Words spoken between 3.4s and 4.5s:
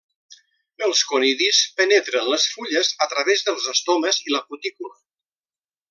dels estomes i la